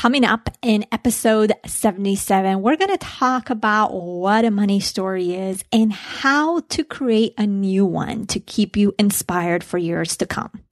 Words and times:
Coming 0.00 0.24
up 0.24 0.48
in 0.62 0.86
episode 0.92 1.52
77, 1.66 2.62
we're 2.62 2.76
going 2.76 2.90
to 2.90 2.96
talk 2.96 3.50
about 3.50 3.92
what 3.92 4.46
a 4.46 4.50
money 4.50 4.80
story 4.80 5.34
is 5.34 5.62
and 5.72 5.92
how 5.92 6.60
to 6.70 6.84
create 6.84 7.34
a 7.36 7.46
new 7.46 7.84
one 7.84 8.24
to 8.28 8.40
keep 8.40 8.78
you 8.78 8.94
inspired 8.98 9.62
for 9.62 9.76
years 9.76 10.16
to 10.16 10.24
come. 10.24 10.62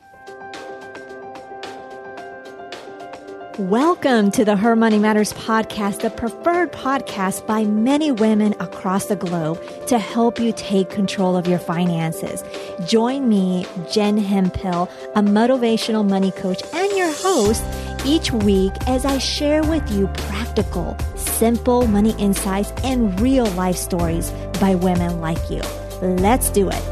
Welcome 3.59 4.30
to 4.30 4.46
the 4.46 4.56
Her 4.56 4.75
Money 4.75 4.99
Matters 4.99 5.35
podcast, 5.35 6.01
the 6.01 6.09
preferred 6.09 6.73
podcast 6.73 7.47
by 7.47 7.65
many 7.65 8.11
women 8.11 8.55
across 8.61 9.07
the 9.07 9.17
globe 9.17 9.61
to 9.89 9.99
help 9.99 10.41
you 10.41 10.55
take 10.57 10.89
control 10.89 11.37
of 11.37 11.47
your 11.47 11.59
finances. 11.59 12.43
Join 12.87 13.29
me, 13.29 13.67
Jen 13.93 14.17
Hemphill, 14.17 14.89
a 15.15 15.21
motivational 15.21 16.09
money 16.09 16.31
coach 16.31 16.63
and 16.73 16.97
your 16.97 17.13
host 17.13 17.63
each 18.05 18.33
week 18.33 18.73
as 18.87 19.05
I 19.05 19.19
share 19.19 19.62
with 19.62 19.91
you 19.91 20.09
practical, 20.29 20.96
simple 21.17 21.86
money 21.86 22.14
insights 22.18 22.72
and 22.82 23.18
real 23.21 23.46
life 23.53 23.77
stories 23.77 24.31
by 24.61 24.75
women 24.75 25.21
like 25.21 25.50
you. 25.50 25.63
Let's 26.00 26.50
do 26.50 26.69
it. 26.69 26.82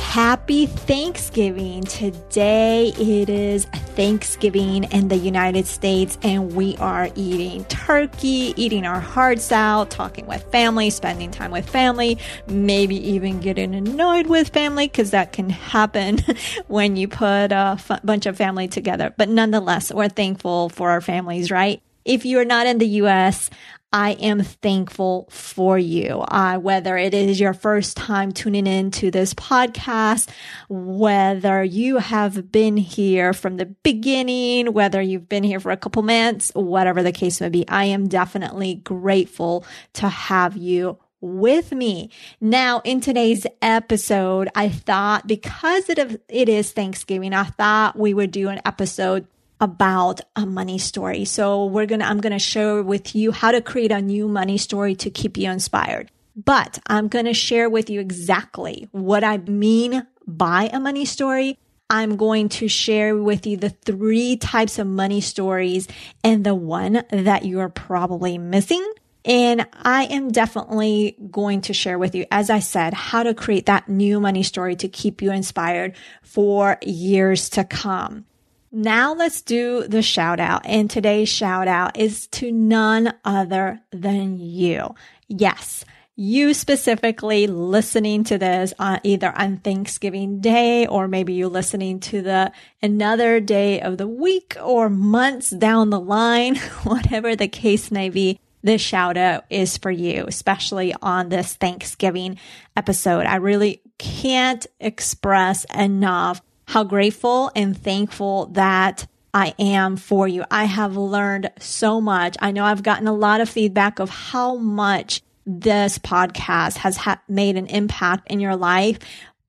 Happy 0.00 0.66
Thanksgiving. 0.66 1.84
Today 1.84 2.92
it 2.98 3.28
is 3.28 3.66
Thanksgiving 3.98 4.84
in 4.84 5.08
the 5.08 5.16
United 5.16 5.66
States, 5.66 6.16
and 6.22 6.54
we 6.54 6.76
are 6.76 7.10
eating 7.16 7.64
turkey, 7.64 8.54
eating 8.56 8.86
our 8.86 9.00
hearts 9.00 9.50
out, 9.50 9.90
talking 9.90 10.24
with 10.28 10.40
family, 10.52 10.88
spending 10.90 11.32
time 11.32 11.50
with 11.50 11.68
family, 11.68 12.16
maybe 12.46 12.94
even 12.94 13.40
getting 13.40 13.74
annoyed 13.74 14.28
with 14.28 14.50
family 14.50 14.86
because 14.86 15.10
that 15.10 15.32
can 15.32 15.50
happen 15.50 16.18
when 16.68 16.94
you 16.94 17.08
put 17.08 17.50
a 17.50 17.76
f- 17.76 18.00
bunch 18.04 18.26
of 18.26 18.36
family 18.36 18.68
together. 18.68 19.12
But 19.16 19.30
nonetheless, 19.30 19.92
we're 19.92 20.08
thankful 20.08 20.68
for 20.68 20.90
our 20.90 21.00
families, 21.00 21.50
right? 21.50 21.82
If 22.08 22.24
you're 22.24 22.46
not 22.46 22.66
in 22.66 22.78
the 22.78 22.88
US, 23.02 23.50
I 23.92 24.12
am 24.12 24.40
thankful 24.40 25.28
for 25.30 25.78
you. 25.78 26.20
Uh, 26.20 26.56
whether 26.56 26.96
it 26.96 27.12
is 27.12 27.38
your 27.38 27.52
first 27.52 27.98
time 27.98 28.32
tuning 28.32 28.66
in 28.66 28.90
to 28.92 29.10
this 29.10 29.34
podcast, 29.34 30.30
whether 30.70 31.62
you 31.62 31.98
have 31.98 32.50
been 32.50 32.78
here 32.78 33.34
from 33.34 33.58
the 33.58 33.66
beginning, 33.66 34.72
whether 34.72 35.02
you've 35.02 35.28
been 35.28 35.44
here 35.44 35.60
for 35.60 35.70
a 35.70 35.76
couple 35.76 36.02
months, 36.02 36.50
whatever 36.54 37.02
the 37.02 37.12
case 37.12 37.42
may 37.42 37.50
be, 37.50 37.68
I 37.68 37.84
am 37.84 38.08
definitely 38.08 38.76
grateful 38.76 39.66
to 39.94 40.08
have 40.08 40.56
you 40.56 40.98
with 41.20 41.72
me. 41.72 42.10
Now, 42.40 42.80
in 42.84 43.02
today's 43.02 43.46
episode, 43.60 44.48
I 44.54 44.70
thought 44.70 45.26
because 45.26 45.90
it, 45.90 46.22
it 46.30 46.48
is 46.48 46.72
Thanksgiving, 46.72 47.34
I 47.34 47.44
thought 47.44 47.98
we 47.98 48.14
would 48.14 48.30
do 48.30 48.48
an 48.48 48.62
episode 48.64 49.26
about 49.60 50.20
a 50.36 50.46
money 50.46 50.78
story. 50.78 51.24
So 51.24 51.66
we're 51.66 51.86
going 51.86 52.00
to, 52.00 52.06
I'm 52.06 52.20
going 52.20 52.32
to 52.32 52.38
share 52.38 52.82
with 52.82 53.14
you 53.14 53.32
how 53.32 53.50
to 53.50 53.60
create 53.60 53.92
a 53.92 54.00
new 54.00 54.28
money 54.28 54.58
story 54.58 54.94
to 54.96 55.10
keep 55.10 55.36
you 55.36 55.50
inspired. 55.50 56.10
But 56.36 56.78
I'm 56.86 57.08
going 57.08 57.24
to 57.24 57.34
share 57.34 57.68
with 57.68 57.90
you 57.90 58.00
exactly 58.00 58.88
what 58.92 59.24
I 59.24 59.38
mean 59.38 60.06
by 60.26 60.70
a 60.72 60.78
money 60.78 61.04
story. 61.04 61.58
I'm 61.90 62.16
going 62.16 62.50
to 62.50 62.68
share 62.68 63.16
with 63.16 63.46
you 63.46 63.56
the 63.56 63.70
three 63.70 64.36
types 64.36 64.78
of 64.78 64.86
money 64.86 65.20
stories 65.20 65.88
and 66.22 66.44
the 66.44 66.54
one 66.54 67.02
that 67.10 67.44
you're 67.44 67.70
probably 67.70 68.38
missing. 68.38 68.86
And 69.24 69.66
I 69.72 70.04
am 70.04 70.30
definitely 70.30 71.16
going 71.30 71.62
to 71.62 71.72
share 71.72 71.98
with 71.98 72.14
you, 72.14 72.24
as 72.30 72.50
I 72.50 72.60
said, 72.60 72.94
how 72.94 73.24
to 73.24 73.34
create 73.34 73.66
that 73.66 73.88
new 73.88 74.20
money 74.20 74.42
story 74.42 74.76
to 74.76 74.88
keep 74.88 75.20
you 75.20 75.32
inspired 75.32 75.96
for 76.22 76.78
years 76.82 77.50
to 77.50 77.64
come. 77.64 78.26
Now 78.70 79.14
let's 79.14 79.40
do 79.40 79.86
the 79.88 80.02
shout 80.02 80.40
out. 80.40 80.66
And 80.66 80.90
today's 80.90 81.28
shout 81.28 81.68
out 81.68 81.96
is 81.96 82.26
to 82.28 82.52
none 82.52 83.14
other 83.24 83.80
than 83.90 84.38
you. 84.38 84.94
Yes, 85.26 85.84
you 86.20 86.52
specifically 86.52 87.46
listening 87.46 88.24
to 88.24 88.38
this 88.38 88.74
on 88.78 88.98
either 89.04 89.32
on 89.36 89.58
Thanksgiving 89.58 90.40
Day 90.40 90.84
or 90.86 91.06
maybe 91.06 91.32
you 91.32 91.48
listening 91.48 92.00
to 92.00 92.20
the 92.22 92.52
another 92.82 93.38
day 93.38 93.80
of 93.80 93.98
the 93.98 94.08
week 94.08 94.56
or 94.60 94.90
months 94.90 95.50
down 95.50 95.90
the 95.90 96.00
line, 96.00 96.56
whatever 96.82 97.36
the 97.36 97.46
case 97.46 97.92
may 97.92 98.08
be. 98.10 98.40
This 98.64 98.82
shout 98.82 99.16
out 99.16 99.44
is 99.48 99.78
for 99.78 99.92
you, 99.92 100.24
especially 100.26 100.92
on 101.00 101.28
this 101.28 101.54
Thanksgiving 101.54 102.36
episode. 102.76 103.24
I 103.24 103.36
really 103.36 103.80
can't 103.98 104.66
express 104.80 105.64
enough 105.72 106.42
how 106.68 106.84
grateful 106.84 107.50
and 107.56 107.76
thankful 107.76 108.46
that 108.52 109.06
I 109.32 109.54
am 109.58 109.96
for 109.96 110.28
you. 110.28 110.44
I 110.50 110.64
have 110.64 110.98
learned 110.98 111.50
so 111.58 111.98
much. 111.98 112.36
I 112.40 112.50
know 112.50 112.62
I've 112.62 112.82
gotten 112.82 113.08
a 113.08 113.14
lot 113.14 113.40
of 113.40 113.48
feedback 113.48 113.98
of 114.00 114.10
how 114.10 114.56
much 114.56 115.22
this 115.46 115.98
podcast 115.98 116.76
has 116.76 116.98
ha- 116.98 117.22
made 117.26 117.56
an 117.56 117.68
impact 117.68 118.30
in 118.30 118.38
your 118.38 118.54
life, 118.54 118.98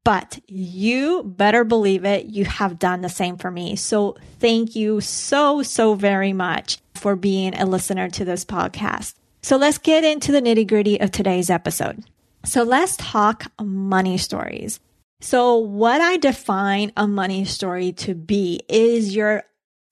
but 0.06 0.40
you 0.48 1.24
better 1.24 1.66
believe 1.66 2.06
it. 2.06 2.28
You 2.28 2.46
have 2.46 2.80
done 2.80 3.02
the 3.02 3.10
same 3.10 3.36
for 3.36 3.52
me. 3.52 3.76
So 3.76 4.16
thank 4.40 4.78
you 4.78 5.02
so, 5.02 5.62
so 5.62 5.96
very 5.96 6.32
much 6.32 6.80
for 6.96 7.18
being 7.18 7.54
a 7.54 7.66
listener 7.66 8.10
to 8.12 8.24
this 8.24 8.46
podcast. 8.46 9.16
So 9.42 9.58
let's 9.58 9.78
get 9.78 10.06
into 10.06 10.32
the 10.32 10.42
nitty 10.42 10.68
gritty 10.68 11.02
of 11.02 11.12
today's 11.12 11.50
episode. 11.50 12.02
So 12.46 12.64
let's 12.64 12.96
talk 12.96 13.52
money 13.62 14.18
stories. 14.18 14.80
So 15.22 15.58
what 15.58 16.00
I 16.02 16.18
define 16.18 16.94
a 16.96 17.08
money 17.08 17.46
story 17.46 17.92
to 17.94 18.16
be 18.16 18.62
is 18.70 19.16
your 19.16 19.44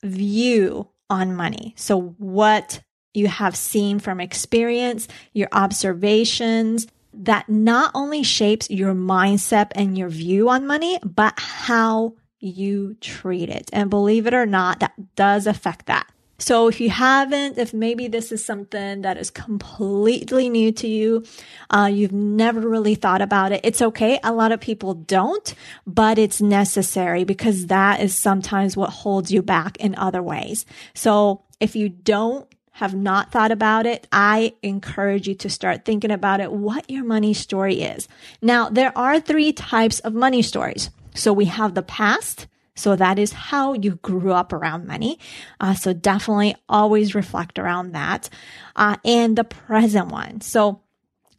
view 0.03 0.87
on 1.09 1.35
money. 1.35 1.73
So 1.77 2.15
what 2.17 2.81
you 3.13 3.27
have 3.27 3.55
seen 3.55 3.99
from 3.99 4.21
experience, 4.21 5.07
your 5.33 5.49
observations 5.51 6.87
that 7.13 7.49
not 7.49 7.91
only 7.95 8.23
shapes 8.23 8.69
your 8.69 8.93
mindset 8.93 9.71
and 9.75 9.97
your 9.97 10.09
view 10.09 10.49
on 10.49 10.67
money, 10.67 10.99
but 11.03 11.33
how 11.39 12.13
you 12.39 12.95
treat 13.01 13.49
it. 13.49 13.69
And 13.73 13.89
believe 13.89 14.27
it 14.27 14.33
or 14.33 14.45
not, 14.45 14.79
that 14.81 15.15
does 15.15 15.47
affect 15.47 15.87
that. 15.87 16.07
So 16.39 16.67
if 16.67 16.79
you 16.79 16.89
haven't, 16.89 17.57
if 17.57 17.73
maybe 17.73 18.07
this 18.07 18.31
is 18.31 18.45
something 18.45 19.01
that 19.01 19.17
is 19.17 19.31
completely 19.31 20.49
new 20.49 20.71
to 20.73 20.87
you, 20.87 21.25
uh, 21.71 21.89
you've 21.91 22.11
never 22.11 22.59
really 22.59 22.95
thought 22.95 23.21
about 23.21 23.51
it, 23.51 23.61
it's 23.63 23.81
okay. 23.81 24.19
A 24.23 24.31
lot 24.31 24.51
of 24.51 24.59
people 24.59 24.93
don't, 24.93 25.53
but 25.87 26.19
it's 26.19 26.39
necessary 26.41 27.23
because 27.23 27.67
that 27.67 28.01
is 28.01 28.13
sometimes 28.13 28.77
what 28.77 28.91
holds 28.91 29.31
you 29.31 29.41
back 29.41 29.77
in 29.77 29.95
other 29.95 30.21
ways. 30.21 30.65
So 30.93 31.41
if 31.59 31.75
you 31.75 31.89
don't 31.89 32.47
have 32.77 32.93
not 32.93 33.31
thought 33.31 33.51
about 33.51 33.87
it, 33.87 34.07
I 34.11 34.53
encourage 34.61 35.27
you 35.27 35.33
to 35.33 35.49
start 35.49 35.83
thinking 35.83 36.11
about 36.11 36.39
it, 36.39 36.51
what 36.51 36.87
your 36.87 37.03
money 37.03 37.33
story 37.33 37.81
is. 37.81 38.07
Now, 38.39 38.69
there 38.69 38.95
are 38.95 39.19
three 39.19 39.51
types 39.51 39.99
of 40.01 40.13
money 40.13 40.43
stories. 40.43 40.91
So 41.15 41.33
we 41.33 41.45
have 41.45 41.73
the 41.73 41.81
past, 41.81 42.45
so 42.77 42.95
that 42.95 43.19
is 43.19 43.33
how 43.33 43.73
you 43.73 43.95
grew 43.95 44.31
up 44.31 44.53
around 44.53 44.87
money. 44.87 45.19
Uh, 45.59 45.73
so 45.73 45.93
definitely 45.93 46.55
always 46.69 47.15
reflect 47.15 47.59
around 47.59 47.93
that. 47.93 48.29
Uh, 48.75 48.97
and 49.03 49.35
the 49.35 49.43
present 49.43 50.07
one. 50.09 50.41
So 50.41 50.81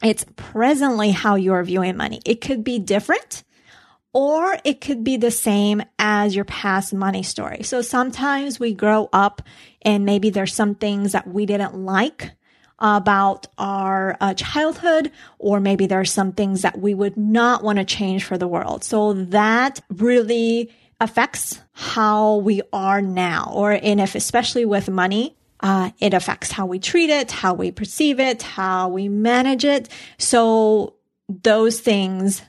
it's 0.03 0.25
presently 0.37 1.11
how 1.11 1.35
you're 1.35 1.63
viewing 1.63 1.97
money. 1.97 2.21
It 2.25 2.41
could 2.41 2.63
be 2.65 2.79
different 2.79 3.45
or 4.13 4.59
it 4.65 4.81
could 4.81 5.05
be 5.05 5.17
the 5.17 5.31
same 5.31 5.83
as 5.99 6.35
your 6.35 6.45
past 6.45 6.95
money 6.95 7.23
story. 7.23 7.63
So 7.63 7.83
sometimes 7.83 8.59
we 8.59 8.75
grow 8.75 9.09
up 9.13 9.43
and 9.83 10.05
maybe 10.05 10.31
there's 10.31 10.55
some 10.55 10.75
things 10.75 11.13
that 11.13 11.27
we 11.27 11.47
didn't 11.47 11.75
like 11.75 12.33
about 12.79 13.49
our 13.59 14.17
uh, 14.21 14.35
childhood, 14.35 15.11
or 15.39 15.59
maybe 15.59 15.87
there's 15.87 16.13
some 16.13 16.33
things 16.33 16.63
that 16.63 16.79
we 16.79 16.95
would 16.95 17.17
not 17.17 17.63
want 17.63 17.79
to 17.79 17.85
change 17.85 18.25
for 18.25 18.39
the 18.39 18.47
world. 18.47 18.85
So 18.85 19.13
that 19.15 19.81
really 19.89 20.71
affects 21.01 21.61
how 21.73 22.37
we 22.37 22.63
are 22.73 23.01
now, 23.01 23.53
or 23.55 23.73
in 23.73 23.99
if, 24.01 24.15
especially 24.15 24.65
with 24.65 24.89
money, 24.89 25.37
uh, 25.61 25.91
it 25.99 26.15
affects 26.15 26.53
how 26.53 26.67
we 26.67 26.79
treat 26.79 27.11
it, 27.11 27.31
how 27.31 27.55
we 27.55 27.71
perceive 27.71 28.21
it, 28.21 28.43
how 28.43 28.89
we 28.89 29.09
manage 29.09 29.65
it. 29.65 29.89
So 30.19 30.95
those 31.29 31.81
things 31.81 32.43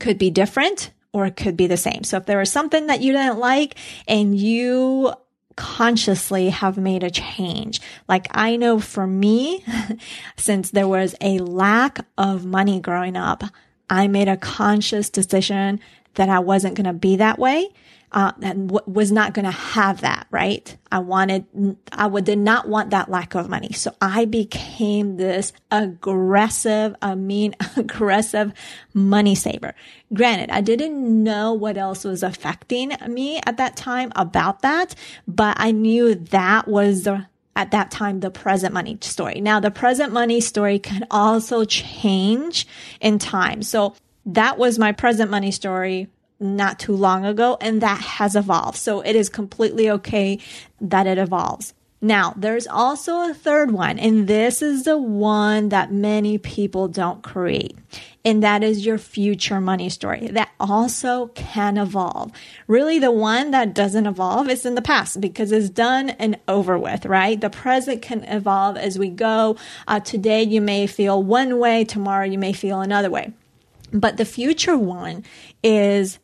could 0.00 0.18
be 0.18 0.30
different 0.30 0.92
or 1.12 1.26
it 1.26 1.36
could 1.36 1.56
be 1.56 1.66
the 1.66 1.76
same. 1.76 2.04
So 2.04 2.16
if 2.16 2.26
there 2.26 2.38
was 2.38 2.50
something 2.50 2.86
that 2.86 3.02
you 3.02 3.12
didn't 3.12 3.38
like 3.38 3.76
and 4.08 4.36
you 4.36 5.12
consciously 5.56 6.48
have 6.48 6.78
made 6.78 7.04
a 7.04 7.10
change. 7.10 7.80
Like 8.08 8.26
I 8.30 8.56
know 8.56 8.80
for 8.80 9.06
me, 9.06 9.64
since 10.36 10.70
there 10.70 10.88
was 10.88 11.14
a 11.20 11.38
lack 11.38 12.06
of 12.16 12.46
money 12.46 12.80
growing 12.80 13.16
up, 13.16 13.44
I 13.90 14.08
made 14.08 14.28
a 14.28 14.38
conscious 14.38 15.10
decision 15.10 15.80
that 16.14 16.28
I 16.28 16.40
wasn't 16.40 16.74
going 16.74 16.86
to 16.86 16.92
be 16.92 17.16
that 17.16 17.38
way. 17.38 17.70
Uh, 18.14 18.30
and 18.42 18.68
w- 18.68 18.92
was 18.92 19.10
not 19.10 19.32
going 19.32 19.46
to 19.46 19.50
have 19.50 20.02
that, 20.02 20.26
right? 20.30 20.76
I 20.90 20.98
wanted, 20.98 21.46
I 21.90 22.06
would, 22.06 22.26
did 22.26 22.38
not 22.38 22.68
want 22.68 22.90
that 22.90 23.10
lack 23.10 23.34
of 23.34 23.48
money. 23.48 23.72
So 23.72 23.94
I 24.02 24.26
became 24.26 25.16
this 25.16 25.54
aggressive, 25.70 26.94
I 27.00 27.14
mean, 27.14 27.54
aggressive 27.76 28.52
money 28.92 29.34
saver. 29.34 29.74
Granted, 30.12 30.50
I 30.50 30.60
didn't 30.60 31.22
know 31.22 31.54
what 31.54 31.78
else 31.78 32.04
was 32.04 32.22
affecting 32.22 32.92
me 33.08 33.40
at 33.46 33.56
that 33.56 33.76
time 33.76 34.12
about 34.14 34.60
that, 34.60 34.94
but 35.26 35.56
I 35.58 35.70
knew 35.70 36.14
that 36.14 36.68
was 36.68 37.04
the, 37.04 37.26
at 37.56 37.70
that 37.70 37.90
time 37.90 38.20
the 38.20 38.30
present 38.30 38.74
money 38.74 38.98
story. 39.00 39.40
Now 39.40 39.58
the 39.58 39.70
present 39.70 40.12
money 40.12 40.42
story 40.42 40.78
can 40.78 41.06
also 41.10 41.64
change 41.64 42.66
in 43.00 43.18
time. 43.18 43.62
So 43.62 43.94
that 44.26 44.58
was 44.58 44.78
my 44.78 44.92
present 44.92 45.30
money 45.30 45.50
story 45.50 46.08
not 46.38 46.78
too 46.78 46.94
long 46.96 47.24
ago 47.24 47.56
and 47.60 47.80
that 47.80 48.00
has 48.00 48.36
evolved. 48.36 48.76
So 48.76 49.00
it 49.00 49.16
is 49.16 49.28
completely 49.28 49.90
okay 49.90 50.38
that 50.80 51.06
it 51.06 51.18
evolves. 51.18 51.74
Now, 52.04 52.34
there's 52.36 52.66
also 52.66 53.30
a 53.30 53.32
third 53.32 53.70
one, 53.70 54.00
and 54.00 54.26
this 54.26 54.60
is 54.60 54.82
the 54.82 54.98
one 54.98 55.68
that 55.68 55.92
many 55.92 56.36
people 56.36 56.88
don't 56.88 57.22
create. 57.22 57.78
And 58.24 58.42
that 58.42 58.64
is 58.64 58.84
your 58.84 58.98
future 58.98 59.60
money 59.60 59.88
story 59.88 60.26
that 60.32 60.50
also 60.58 61.28
can 61.28 61.78
evolve. 61.78 62.32
Really, 62.66 62.98
the 62.98 63.12
one 63.12 63.52
that 63.52 63.72
doesn't 63.72 64.08
evolve 64.08 64.48
is 64.48 64.66
in 64.66 64.74
the 64.74 64.82
past 64.82 65.20
because 65.20 65.52
it's 65.52 65.70
done 65.70 66.10
and 66.10 66.40
over 66.48 66.76
with, 66.76 67.06
right? 67.06 67.40
The 67.40 67.50
present 67.50 68.02
can 68.02 68.24
evolve 68.24 68.76
as 68.76 68.98
we 68.98 69.08
go. 69.08 69.56
Uh, 69.86 70.00
today, 70.00 70.42
you 70.42 70.60
may 70.60 70.88
feel 70.88 71.22
one 71.22 71.60
way, 71.60 71.84
tomorrow, 71.84 72.24
you 72.24 72.38
may 72.38 72.52
feel 72.52 72.80
another 72.80 73.10
way. 73.10 73.32
But 73.92 74.16
the 74.16 74.24
future 74.24 74.76
one 74.76 75.24
is 75.62 76.18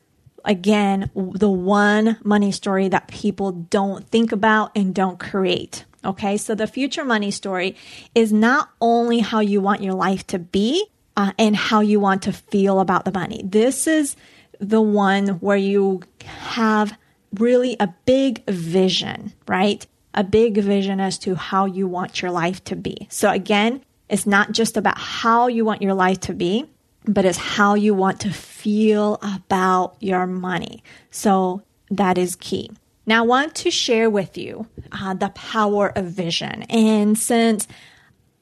again, 0.44 1.10
the 1.14 1.50
one 1.50 2.16
money 2.24 2.52
story 2.52 2.88
that 2.88 3.08
people 3.08 3.52
don't 3.52 4.08
think 4.08 4.32
about 4.32 4.72
and 4.74 4.94
don't 4.94 5.18
create. 5.18 5.84
Okay. 6.04 6.36
So 6.36 6.54
the 6.54 6.66
future 6.66 7.04
money 7.04 7.30
story 7.30 7.76
is 8.14 8.32
not 8.32 8.70
only 8.80 9.18
how 9.18 9.40
you 9.40 9.60
want 9.60 9.82
your 9.82 9.94
life 9.94 10.26
to 10.28 10.38
be 10.38 10.86
uh, 11.16 11.32
and 11.38 11.54
how 11.56 11.80
you 11.80 12.00
want 12.00 12.22
to 12.22 12.32
feel 12.32 12.80
about 12.80 13.04
the 13.04 13.12
money. 13.12 13.42
This 13.44 13.86
is 13.86 14.16
the 14.60 14.80
one 14.80 15.28
where 15.40 15.56
you 15.56 16.02
have 16.24 16.96
really 17.34 17.76
a 17.78 17.88
big 18.06 18.44
vision, 18.46 19.32
right? 19.46 19.86
A 20.14 20.24
big 20.24 20.56
vision 20.56 21.00
as 21.00 21.18
to 21.18 21.34
how 21.34 21.66
you 21.66 21.86
want 21.86 22.22
your 22.22 22.30
life 22.30 22.62
to 22.64 22.76
be. 22.76 23.06
So 23.10 23.30
again, 23.30 23.82
it's 24.08 24.26
not 24.26 24.52
just 24.52 24.76
about 24.76 24.98
how 24.98 25.48
you 25.48 25.64
want 25.64 25.82
your 25.82 25.94
life 25.94 26.20
to 26.20 26.32
be 26.32 26.66
but 27.08 27.24
it's 27.24 27.38
how 27.38 27.74
you 27.74 27.94
want 27.94 28.20
to 28.20 28.30
feel 28.30 29.18
about 29.22 29.96
your 30.00 30.26
money. 30.26 30.84
So 31.10 31.62
that 31.90 32.18
is 32.18 32.36
key. 32.36 32.70
Now, 33.06 33.24
I 33.24 33.26
want 33.26 33.54
to 33.56 33.70
share 33.70 34.10
with 34.10 34.36
you 34.36 34.66
uh, 34.92 35.14
the 35.14 35.30
power 35.30 35.88
of 35.96 36.04
vision. 36.06 36.64
And 36.64 37.18
since 37.18 37.66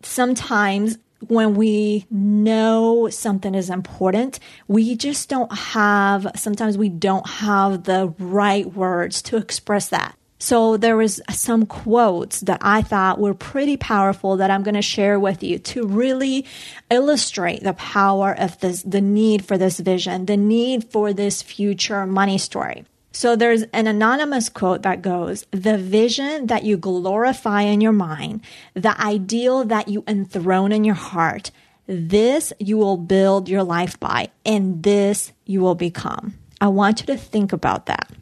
sometimes 0.03 0.99
when 1.29 1.55
we 1.55 2.07
know 2.11 3.09
something 3.09 3.55
is 3.55 3.71
important, 3.71 4.41
we 4.67 4.97
just 4.97 5.29
don't 5.29 5.53
have, 5.57 6.27
sometimes 6.35 6.77
we 6.77 6.89
don't 6.89 7.27
have 7.29 7.85
the 7.85 8.13
right 8.19 8.67
words 8.67 9.23
to 9.23 9.37
express 9.37 9.89
that. 9.91 10.17
So 10.39 10.77
there 10.77 10.97
was 10.97 11.21
some 11.31 11.65
quotes 11.65 12.41
that 12.41 12.59
I 12.61 12.83
thought 12.83 13.19
were 13.19 13.35
pretty 13.35 13.77
powerful 13.77 14.37
that 14.37 14.51
I'm 14.51 14.63
going 14.63 14.75
to 14.75 14.83
share 14.83 15.19
with 15.19 15.43
you 15.43 15.59
to 15.59 15.87
really 15.87 16.45
illustrate 16.91 17.63
the 17.63 17.73
power 17.73 18.35
of 18.39 18.59
this, 18.61 18.83
the 18.83 19.01
need 19.01 19.47
for 19.47 19.57
this 19.57 19.81
vision, 19.81 20.27
the 20.27 20.37
need 20.37 20.91
for 20.91 21.13
this 21.15 21.41
future 21.41 22.05
money 22.05 22.37
story. 22.37 22.85
So 23.13 23.35
there's 23.35 23.63
an 23.73 23.87
anonymous 23.87 24.51
quote 24.51 24.83
that 24.83 25.01
goes, 25.01 25.47
the 25.51 25.79
vision 25.79 26.49
that 26.49 26.65
you 26.65 26.77
glorify 26.77 27.63
in 27.63 27.81
your 27.81 27.93
mind, 27.93 28.43
the 28.75 29.01
ideal 29.01 29.65
that 29.65 29.89
you 29.89 30.05
enthrone 30.07 30.71
in 30.71 30.85
your 30.85 30.97
heart, 30.97 31.51
this 31.87 32.53
you 32.59 32.77
will 32.77 32.99
build 32.99 33.49
your 33.49 33.63
life 33.63 33.99
by, 33.99 34.29
and 34.45 34.83
this 34.83 35.33
you 35.47 35.63
will 35.63 35.75
become. 35.75 36.35
I 36.61 36.69
want 36.69 37.01
you 37.01 37.07
to 37.07 37.17
think 37.17 37.55
about 37.55 37.87
that. 37.87 38.13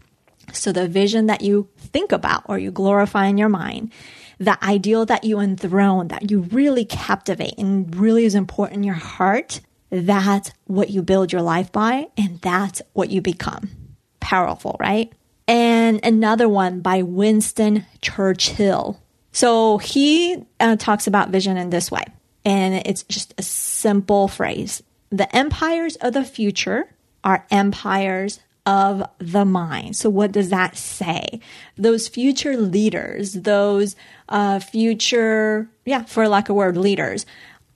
So 0.52 0.70
the 0.70 0.86
vision 0.86 1.26
that 1.26 1.40
you 1.40 1.68
think 1.94 2.12
about 2.12 2.42
or 2.46 2.58
you 2.58 2.70
glorify 2.70 3.26
in 3.26 3.38
your 3.38 3.48
mind, 3.48 3.92
the 4.38 4.62
ideal 4.62 5.06
that 5.06 5.24
you 5.24 5.38
enthrone, 5.38 6.08
that 6.08 6.30
you 6.30 6.40
really 6.40 6.84
captivate 6.84 7.56
and 7.56 7.94
really 7.94 8.24
is 8.24 8.34
important 8.34 8.78
in 8.78 8.84
your 8.84 8.94
heart, 8.94 9.60
that's 9.90 10.50
what 10.66 10.90
you 10.90 11.02
build 11.02 11.32
your 11.32 11.40
life 11.40 11.70
by 11.70 12.08
and 12.18 12.40
that's 12.40 12.82
what 12.92 13.10
you 13.10 13.22
become. 13.22 13.70
Powerful, 14.18 14.76
right? 14.80 15.12
And 15.46 16.04
another 16.04 16.48
one 16.48 16.80
by 16.80 17.02
Winston 17.02 17.86
Churchill. 18.02 19.00
So 19.30 19.78
he 19.78 20.44
uh, 20.58 20.76
talks 20.76 21.06
about 21.06 21.30
vision 21.30 21.56
in 21.56 21.70
this 21.70 21.90
way, 21.90 22.04
and 22.44 22.74
it's 22.86 23.02
just 23.04 23.34
a 23.36 23.42
simple 23.42 24.26
phrase. 24.28 24.82
The 25.10 25.34
empires 25.34 25.96
of 25.96 26.14
the 26.14 26.24
future 26.24 26.88
are 27.22 27.46
empires 27.50 28.40
of 28.66 29.02
the 29.18 29.44
mind. 29.44 29.96
So 29.96 30.08
what 30.08 30.32
does 30.32 30.50
that 30.50 30.76
say? 30.76 31.40
Those 31.76 32.08
future 32.08 32.56
leaders, 32.56 33.34
those 33.34 33.94
uh, 34.28 34.60
future, 34.60 35.68
yeah, 35.84 36.04
for 36.04 36.28
lack 36.28 36.48
of 36.48 36.56
word, 36.56 36.76
leaders 36.76 37.26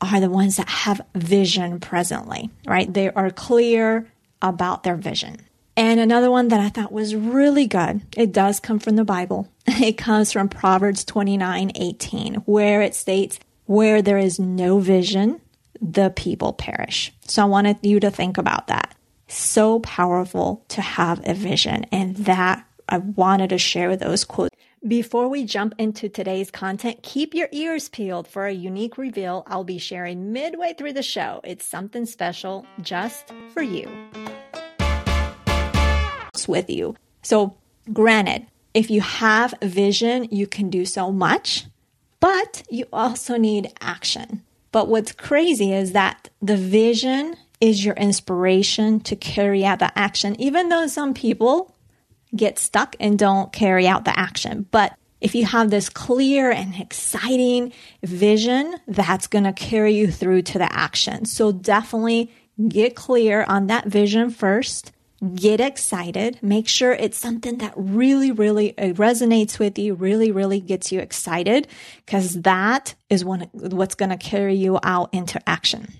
are 0.00 0.20
the 0.20 0.30
ones 0.30 0.56
that 0.56 0.68
have 0.68 1.00
vision 1.14 1.80
presently, 1.80 2.50
right? 2.66 2.92
They 2.92 3.10
are 3.10 3.30
clear 3.30 4.10
about 4.40 4.82
their 4.82 4.96
vision. 4.96 5.38
And 5.76 6.00
another 6.00 6.30
one 6.30 6.48
that 6.48 6.60
I 6.60 6.70
thought 6.70 6.90
was 6.90 7.14
really 7.14 7.66
good, 7.66 8.00
it 8.16 8.32
does 8.32 8.58
come 8.58 8.78
from 8.78 8.96
the 8.96 9.04
Bible. 9.04 9.48
It 9.80 9.98
comes 9.98 10.32
from 10.32 10.48
Proverbs 10.48 11.04
29 11.04 11.72
18, 11.74 12.34
where 12.46 12.80
it 12.82 12.94
states, 12.94 13.38
Where 13.66 14.02
there 14.02 14.18
is 14.18 14.40
no 14.40 14.80
vision, 14.80 15.40
the 15.80 16.10
people 16.10 16.52
perish. 16.52 17.12
So 17.26 17.42
I 17.42 17.46
wanted 17.46 17.76
you 17.82 18.00
to 18.00 18.10
think 18.10 18.38
about 18.38 18.68
that 18.68 18.96
so 19.28 19.80
powerful 19.80 20.64
to 20.68 20.80
have 20.80 21.20
a 21.28 21.34
vision. 21.34 21.84
And 21.92 22.16
that 22.16 22.64
I 22.88 22.98
wanted 22.98 23.50
to 23.50 23.58
share 23.58 23.96
those 23.96 24.24
quotes. 24.24 24.54
Before 24.86 25.28
we 25.28 25.44
jump 25.44 25.74
into 25.76 26.08
today's 26.08 26.50
content, 26.50 27.02
keep 27.02 27.34
your 27.34 27.48
ears 27.50 27.88
peeled 27.88 28.28
for 28.28 28.46
a 28.46 28.52
unique 28.52 28.96
reveal 28.96 29.42
I'll 29.48 29.64
be 29.64 29.78
sharing 29.78 30.32
midway 30.32 30.72
through 30.72 30.92
the 30.92 31.02
show. 31.02 31.40
It's 31.42 31.66
something 31.66 32.06
special 32.06 32.64
just 32.80 33.32
for 33.52 33.60
you. 33.60 33.90
With 36.46 36.70
you. 36.70 36.96
So, 37.22 37.56
granted, 37.92 38.46
if 38.72 38.88
you 38.90 39.00
have 39.00 39.52
vision, 39.60 40.28
you 40.30 40.46
can 40.46 40.70
do 40.70 40.86
so 40.86 41.12
much, 41.12 41.66
but 42.20 42.62
you 42.70 42.86
also 42.92 43.36
need 43.36 43.72
action. 43.80 44.44
But 44.72 44.88
what's 44.88 45.12
crazy 45.12 45.72
is 45.72 45.92
that 45.92 46.30
the 46.40 46.56
vision 46.56 47.34
is 47.60 47.84
your 47.84 47.94
inspiration 47.94 49.00
to 49.00 49.16
carry 49.16 49.64
out 49.64 49.80
the 49.80 49.98
action, 49.98 50.40
even 50.40 50.68
though 50.68 50.86
some 50.86 51.14
people 51.14 51.74
get 52.34 52.58
stuck 52.58 52.94
and 53.00 53.18
don't 53.18 53.52
carry 53.52 53.88
out 53.88 54.04
the 54.04 54.18
action. 54.18 54.66
But 54.70 54.94
if 55.20 55.34
you 55.34 55.44
have 55.46 55.70
this 55.70 55.88
clear 55.88 56.50
and 56.50 56.76
exciting 56.76 57.72
vision, 58.04 58.76
that's 58.86 59.26
going 59.26 59.44
to 59.44 59.52
carry 59.52 59.94
you 59.94 60.10
through 60.12 60.42
to 60.42 60.58
the 60.58 60.72
action. 60.72 61.24
So 61.24 61.50
definitely 61.50 62.30
get 62.68 62.94
clear 62.94 63.44
on 63.48 63.66
that 63.68 63.86
vision 63.86 64.30
first. 64.30 64.92
Get 65.34 65.60
excited. 65.60 66.38
Make 66.42 66.68
sure 66.68 66.92
it's 66.92 67.18
something 67.18 67.58
that 67.58 67.72
really, 67.74 68.30
really 68.30 68.78
uh, 68.78 68.92
resonates 68.92 69.58
with 69.58 69.76
you, 69.76 69.94
really, 69.94 70.30
really 70.30 70.60
gets 70.60 70.92
you 70.92 71.00
excited, 71.00 71.66
because 72.06 72.42
that 72.42 72.94
is 73.10 73.24
what's 73.24 73.96
going 73.96 74.10
to 74.10 74.16
carry 74.16 74.54
you 74.54 74.78
out 74.84 75.12
into 75.12 75.42
action. 75.48 75.92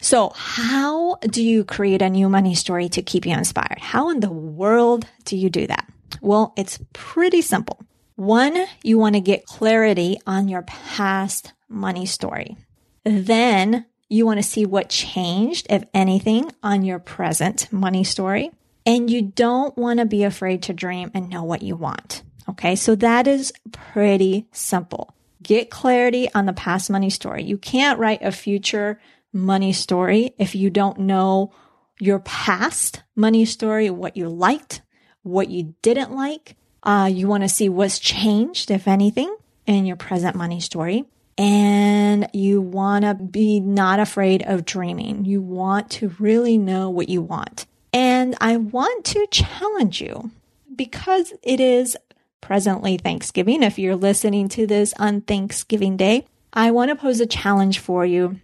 So, 0.00 0.32
how 0.34 1.16
do 1.16 1.42
you 1.42 1.64
create 1.64 2.02
a 2.02 2.10
new 2.10 2.28
money 2.28 2.54
story 2.54 2.88
to 2.90 3.02
keep 3.02 3.26
you 3.26 3.32
inspired? 3.32 3.78
How 3.78 4.10
in 4.10 4.20
the 4.20 4.30
world 4.30 5.06
do 5.24 5.36
you 5.36 5.50
do 5.50 5.66
that? 5.66 5.90
Well, 6.20 6.52
it's 6.56 6.78
pretty 6.92 7.42
simple. 7.42 7.80
One, 8.16 8.66
you 8.82 8.98
want 8.98 9.14
to 9.14 9.20
get 9.20 9.46
clarity 9.46 10.18
on 10.26 10.48
your 10.48 10.62
past 10.62 11.52
money 11.68 12.06
story. 12.06 12.56
Then 13.04 13.86
you 14.08 14.24
want 14.26 14.38
to 14.38 14.42
see 14.42 14.64
what 14.64 14.88
changed, 14.88 15.66
if 15.68 15.84
anything, 15.92 16.50
on 16.62 16.84
your 16.84 16.98
present 16.98 17.72
money 17.72 18.04
story. 18.04 18.50
And 18.84 19.10
you 19.10 19.22
don't 19.22 19.76
want 19.76 19.98
to 19.98 20.06
be 20.06 20.24
afraid 20.24 20.62
to 20.64 20.72
dream 20.72 21.10
and 21.12 21.28
know 21.28 21.42
what 21.42 21.62
you 21.62 21.76
want. 21.76 22.22
Okay. 22.48 22.76
So 22.76 22.94
that 22.96 23.26
is 23.26 23.52
pretty 23.72 24.46
simple. 24.52 25.14
Get 25.42 25.70
clarity 25.70 26.28
on 26.34 26.46
the 26.46 26.52
past 26.52 26.88
money 26.88 27.10
story. 27.10 27.42
You 27.42 27.58
can't 27.58 27.98
write 27.98 28.22
a 28.22 28.32
future 28.32 29.00
money 29.36 29.72
story 29.72 30.34
if 30.38 30.54
you 30.54 30.70
don't 30.70 30.98
know 30.98 31.52
your 31.98 32.18
past 32.20 33.02
money 33.14 33.44
story, 33.44 33.90
what 33.90 34.16
you 34.16 34.28
liked, 34.28 34.82
what 35.22 35.48
you 35.48 35.74
didn't 35.82 36.12
like. 36.12 36.56
Uh, 36.82 37.10
you 37.12 37.26
want 37.26 37.42
to 37.42 37.48
see 37.48 37.68
what's 37.68 37.98
changed, 37.98 38.70
if 38.70 38.86
anything, 38.86 39.34
in 39.66 39.86
your 39.86 39.96
present 39.96 40.36
money 40.36 40.60
story. 40.60 41.04
And 41.38 42.28
you 42.32 42.60
want 42.60 43.04
to 43.04 43.14
be 43.14 43.60
not 43.60 44.00
afraid 44.00 44.42
of 44.46 44.64
dreaming. 44.64 45.24
You 45.24 45.42
want 45.42 45.90
to 45.92 46.14
really 46.18 46.56
know 46.56 46.88
what 46.88 47.08
you 47.08 47.20
want. 47.20 47.66
And 47.92 48.36
I 48.40 48.56
want 48.56 49.04
to 49.06 49.26
challenge 49.30 50.00
you 50.00 50.30
because 50.74 51.32
it 51.42 51.60
is 51.60 51.96
presently 52.40 52.96
Thanksgiving. 52.96 53.62
If 53.62 53.78
you're 53.78 53.96
listening 53.96 54.48
to 54.50 54.66
this 54.66 54.94
on 54.98 55.22
Thanksgiving 55.22 55.96
Day, 55.96 56.26
I 56.52 56.70
want 56.70 56.90
to 56.90 56.96
pose 56.96 57.20
a 57.20 57.26
challenge 57.26 57.80
for 57.80 58.06
you 58.06 58.40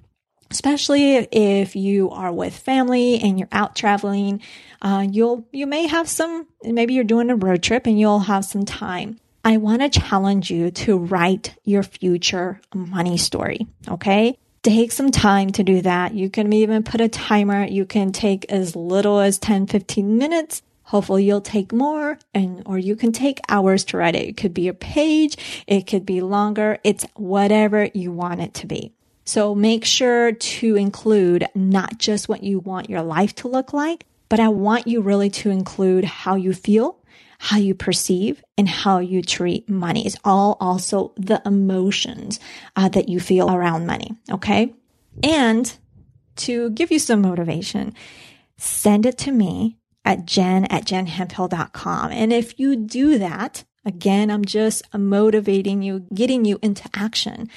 especially 0.53 1.17
if 1.33 1.75
you 1.75 2.11
are 2.11 2.33
with 2.33 2.57
family 2.57 3.19
and 3.19 3.39
you're 3.39 3.49
out 3.51 3.75
traveling 3.75 4.41
uh, 4.83 5.05
you'll 5.11 5.47
you 5.51 5.67
may 5.67 5.87
have 5.87 6.09
some 6.09 6.47
maybe 6.63 6.95
you're 6.95 7.05
doing 7.05 7.31
a 7.31 7.37
road 7.37 7.63
trip 7.63 7.87
and 7.87 7.99
you'll 7.99 8.21
have 8.21 8.45
some 8.45 8.65
time 8.65 9.19
i 9.45 9.57
want 9.57 9.81
to 9.81 9.89
challenge 10.01 10.51
you 10.51 10.71
to 10.71 10.97
write 10.97 11.55
your 11.65 11.83
future 11.83 12.61
money 12.75 13.17
story 13.17 13.67
okay 13.89 14.39
take 14.63 14.93
some 14.93 15.11
time 15.11 15.51
to 15.51 15.65
do 15.65 15.81
that 15.81 16.15
you 16.15 16.29
can 16.29 16.53
even 16.53 16.83
put 16.83 17.01
a 17.01 17.09
timer 17.09 17.65
you 17.65 17.87
can 17.87 18.13
take 18.13 18.45
as 18.53 18.77
little 18.77 19.19
as 19.19 19.39
10 19.39 19.67
15 19.67 20.19
minutes 20.19 20.63
Hopefully 20.85 21.25
you'll 21.25 21.41
take 21.41 21.73
more 21.73 22.19
and, 22.35 22.63
or 22.67 22.77
you 22.77 22.97
can 22.97 23.13
take 23.13 23.41
hours 23.49 23.83
to 23.87 23.97
write 23.97 24.15
it. 24.15 24.29
It 24.29 24.37
could 24.37 24.53
be 24.53 24.69
a 24.69 24.75
page. 24.75 25.65
It 25.67 25.87
could 25.87 26.05
be 26.05 26.21
longer. 26.21 26.79
It's 26.85 27.07
whatever 27.15 27.89
you 27.95 28.13
want 28.13 28.43
it 28.43 28.53
to 28.55 28.67
be. 28.67 28.93
So 29.33 29.55
make 29.55 29.87
sure 29.87 30.33
to 30.33 30.77
include 30.77 31.49
not 31.55 31.97
just 31.97 32.29
what 32.29 32.43
you 32.43 32.59
want 32.59 32.91
your 32.91 33.01
life 33.01 33.35
to 33.37 33.49
look 33.49 33.73
like, 33.73 34.05
but 34.29 34.41
I 34.41 34.49
want 34.49 34.87
you 34.87 35.01
really 35.01 35.31
to 35.31 35.49
include 35.49 36.05
how 36.05 36.35
you 36.35 36.53
feel, 36.53 36.99
how 37.39 37.57
you 37.57 37.75
perceive, 37.75 38.45
and 38.59 38.69
how 38.69 38.99
you 38.99 39.23
treat 39.23 39.71
money. 39.71 40.05
It's 40.05 40.19
all 40.23 40.59
also 40.61 41.15
the 41.17 41.41
emotions 41.47 42.41
uh, 42.77 42.91
that 42.91 43.09
you 43.09 43.21
feel 43.21 43.51
around 43.51 43.87
money. 43.87 44.11
Okay. 44.31 44.75
And 45.23 45.79
to 46.37 46.69
give 46.69 46.93
you 46.93 46.99
some 46.99 47.23
motivation, 47.23 47.95
send 48.59 49.07
it 49.07 49.17
to 49.17 49.33
me 49.33 49.79
at 50.05 50.27
jen 50.27 50.67
at 50.67 50.85
jenhemphill.com. 50.85 52.13
And 52.13 52.35
if 52.35 52.61
you 52.61 52.77
do 52.77 53.17
that, 53.17 53.65
again, 53.87 54.31
I'm 54.31 54.45
just 54.45 54.83
motivating 54.95 55.81
you, 55.81 56.07
getting 56.13 56.45
you 56.45 56.59
into 56.61 56.87
action. 56.93 57.49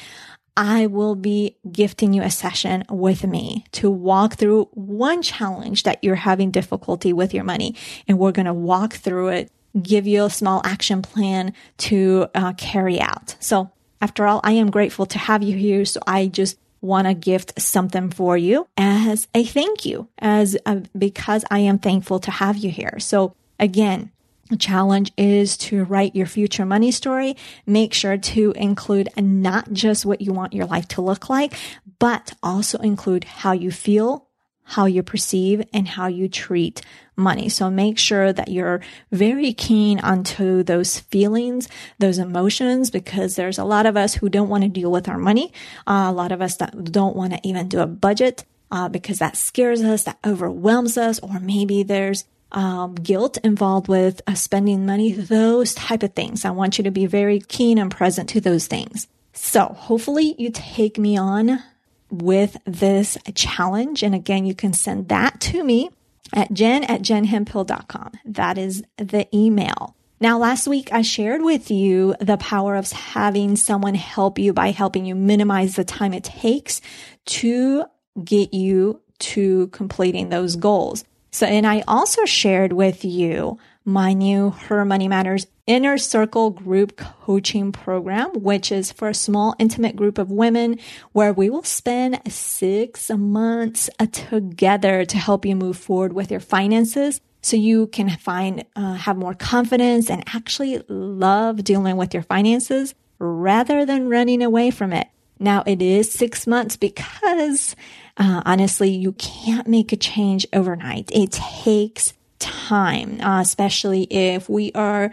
I 0.57 0.87
will 0.87 1.15
be 1.15 1.57
gifting 1.69 2.13
you 2.13 2.21
a 2.21 2.31
session 2.31 2.85
with 2.89 3.25
me 3.25 3.65
to 3.73 3.89
walk 3.89 4.35
through 4.35 4.69
one 4.73 5.21
challenge 5.21 5.83
that 5.83 6.03
you're 6.03 6.15
having 6.15 6.51
difficulty 6.51 7.11
with 7.11 7.33
your 7.33 7.43
money. 7.43 7.75
And 8.07 8.17
we're 8.17 8.31
going 8.31 8.45
to 8.45 8.53
walk 8.53 8.93
through 8.93 9.29
it, 9.29 9.51
give 9.81 10.07
you 10.07 10.25
a 10.25 10.29
small 10.29 10.61
action 10.63 11.01
plan 11.01 11.53
to 11.77 12.27
uh, 12.33 12.53
carry 12.53 13.01
out. 13.01 13.35
So 13.39 13.71
after 14.01 14.25
all, 14.25 14.39
I 14.43 14.53
am 14.53 14.71
grateful 14.71 15.05
to 15.07 15.19
have 15.19 15.43
you 15.43 15.57
here. 15.57 15.83
So 15.83 15.99
I 16.07 16.27
just 16.27 16.57
want 16.81 17.07
to 17.07 17.13
gift 17.13 17.59
something 17.59 18.11
for 18.11 18.37
you 18.37 18.67
as 18.77 19.27
a 19.33 19.43
thank 19.43 19.85
you, 19.85 20.07
as 20.19 20.55
a, 20.65 20.83
because 20.97 21.43
I 21.49 21.59
am 21.59 21.79
thankful 21.79 22.19
to 22.19 22.31
have 22.31 22.57
you 22.57 22.69
here. 22.69 22.99
So 22.99 23.35
again, 23.59 24.11
challenge 24.57 25.11
is 25.17 25.57
to 25.57 25.83
write 25.85 26.15
your 26.15 26.27
future 26.27 26.65
money 26.65 26.91
story. 26.91 27.35
Make 27.65 27.93
sure 27.93 28.17
to 28.17 28.51
include 28.55 29.09
not 29.17 29.73
just 29.73 30.05
what 30.05 30.21
you 30.21 30.33
want 30.33 30.53
your 30.53 30.65
life 30.65 30.87
to 30.89 31.01
look 31.01 31.29
like, 31.29 31.53
but 31.97 32.33
also 32.43 32.77
include 32.79 33.23
how 33.23 33.53
you 33.53 33.71
feel, 33.71 34.27
how 34.63 34.85
you 34.85 35.01
perceive, 35.01 35.63
and 35.73 35.87
how 35.87 36.07
you 36.07 36.27
treat 36.27 36.81
money. 37.15 37.49
So 37.49 37.71
make 37.71 37.97
sure 37.97 38.33
that 38.33 38.49
you're 38.49 38.81
very 39.11 39.53
keen 39.53 39.99
onto 39.99 40.63
those 40.63 40.99
feelings, 40.99 41.67
those 41.97 42.19
emotions, 42.19 42.91
because 42.91 43.35
there's 43.35 43.57
a 43.57 43.63
lot 43.63 43.85
of 43.85 43.97
us 43.97 44.15
who 44.15 44.29
don't 44.29 44.49
want 44.49 44.63
to 44.63 44.69
deal 44.69 44.91
with 44.91 45.07
our 45.07 45.17
money. 45.17 45.53
Uh, 45.87 46.07
a 46.07 46.11
lot 46.11 46.31
of 46.31 46.41
us 46.41 46.57
that 46.57 46.91
don't 46.91 47.15
want 47.15 47.33
to 47.33 47.39
even 47.43 47.67
do 47.67 47.79
a 47.79 47.87
budget. 47.87 48.45
Uh, 48.71 48.89
because 48.89 49.19
that 49.19 49.37
scares 49.37 49.83
us, 49.83 50.03
that 50.03 50.17
overwhelms 50.25 50.97
us, 50.97 51.19
or 51.19 51.39
maybe 51.39 51.83
there's 51.83 52.25
um, 52.51 52.95
guilt 52.95 53.37
involved 53.43 53.87
with 53.87 54.21
uh, 54.27 54.33
spending 54.33 54.85
money, 54.85 55.11
those 55.11 55.73
type 55.73 56.03
of 56.03 56.13
things. 56.13 56.45
I 56.45 56.51
want 56.51 56.77
you 56.77 56.83
to 56.85 56.91
be 56.91 57.05
very 57.05 57.39
keen 57.39 57.77
and 57.77 57.91
present 57.91 58.29
to 58.29 58.41
those 58.41 58.67
things. 58.67 59.07
So 59.33 59.65
hopefully 59.65 60.35
you 60.37 60.49
take 60.53 60.97
me 60.97 61.17
on 61.17 61.61
with 62.09 62.57
this 62.65 63.17
challenge. 63.33 64.03
And 64.03 64.15
again, 64.15 64.45
you 64.45 64.55
can 64.55 64.73
send 64.73 65.09
that 65.09 65.41
to 65.41 65.63
me 65.63 65.89
at 66.33 66.53
jen 66.53 66.83
at 66.85 67.01
jenhemphill.com. 67.01 68.11
That 68.25 68.57
is 68.57 68.83
the 68.97 69.27
email. 69.35 69.95
Now, 70.21 70.37
last 70.37 70.67
week 70.67 70.93
I 70.93 71.01
shared 71.01 71.41
with 71.41 71.69
you 71.69 72.15
the 72.21 72.37
power 72.37 72.75
of 72.75 72.89
having 72.91 73.57
someone 73.57 73.95
help 73.95 74.39
you 74.39 74.53
by 74.53 74.71
helping 74.71 75.05
you 75.05 75.13
minimize 75.13 75.75
the 75.75 75.83
time 75.83 76.13
it 76.13 76.23
takes 76.23 76.79
to 77.25 77.83
get 78.23 78.53
you 78.53 79.01
to 79.19 79.67
completing 79.67 80.29
those 80.29 80.55
goals. 80.55 81.03
So, 81.35 81.45
and 81.45 81.67
I 81.67 81.83
also 81.85 82.23
shared 82.23 82.71
with 82.71 83.03
you 83.03 83.59
my 83.83 84.13
new 84.13 84.51
Her 84.51 84.85
Money 84.85 85.09
Matters 85.09 85.47
Inner 85.67 85.97
Circle 85.97 86.51
Group 86.51 86.95
Coaching 86.95 87.73
Program, 87.73 88.29
which 88.35 88.71
is 88.71 88.93
for 88.93 89.09
a 89.09 89.13
small, 89.13 89.53
intimate 89.59 89.97
group 89.97 90.17
of 90.17 90.31
women 90.31 90.79
where 91.11 91.33
we 91.33 91.49
will 91.49 91.63
spend 91.63 92.21
six 92.31 93.09
months 93.09 93.89
together 94.13 95.03
to 95.03 95.17
help 95.17 95.45
you 95.45 95.57
move 95.57 95.75
forward 95.75 96.13
with 96.13 96.31
your 96.31 96.39
finances 96.39 97.19
so 97.41 97.57
you 97.57 97.87
can 97.87 98.09
find, 98.11 98.63
uh, 98.77 98.93
have 98.93 99.17
more 99.17 99.33
confidence 99.33 100.09
and 100.09 100.23
actually 100.33 100.81
love 100.87 101.65
dealing 101.65 101.97
with 101.97 102.13
your 102.13 102.23
finances 102.23 102.95
rather 103.19 103.85
than 103.85 104.07
running 104.07 104.41
away 104.41 104.71
from 104.71 104.93
it. 104.93 105.09
Now 105.39 105.63
it 105.65 105.81
is 105.81 106.11
six 106.11 106.47
months 106.47 106.77
because 106.77 107.75
uh, 108.17 108.41
honestly, 108.45 108.89
you 108.89 109.13
can't 109.13 109.67
make 109.67 109.91
a 109.91 109.97
change 109.97 110.47
overnight. 110.53 111.11
It 111.13 111.31
takes 111.31 112.13
time, 112.39 113.19
uh, 113.21 113.41
especially 113.41 114.03
if 114.03 114.47
we 114.49 114.71
are 114.73 115.11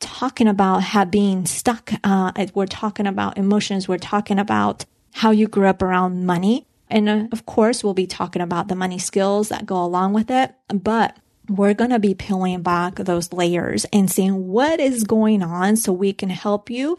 talking 0.00 0.48
about 0.48 0.82
have 0.82 1.10
being 1.10 1.44
stuck. 1.44 1.92
Uh, 2.04 2.32
we're 2.54 2.66
talking 2.66 3.06
about 3.06 3.36
emotions. 3.36 3.88
We're 3.88 3.98
talking 3.98 4.38
about 4.38 4.84
how 5.12 5.30
you 5.30 5.48
grew 5.48 5.66
up 5.66 5.82
around 5.82 6.24
money. 6.24 6.66
And 6.88 7.08
uh, 7.08 7.26
of 7.32 7.44
course, 7.44 7.84
we'll 7.84 7.94
be 7.94 8.06
talking 8.06 8.40
about 8.40 8.68
the 8.68 8.74
money 8.74 8.98
skills 8.98 9.50
that 9.50 9.66
go 9.66 9.82
along 9.84 10.14
with 10.14 10.30
it. 10.30 10.54
But 10.68 11.16
we're 11.48 11.74
going 11.74 11.90
to 11.90 11.98
be 11.98 12.14
peeling 12.14 12.62
back 12.62 12.96
those 12.96 13.32
layers 13.32 13.86
and 13.86 14.10
seeing 14.10 14.48
what 14.48 14.80
is 14.80 15.04
going 15.04 15.42
on 15.42 15.76
so 15.76 15.92
we 15.92 16.12
can 16.12 16.30
help 16.30 16.68
you. 16.68 16.98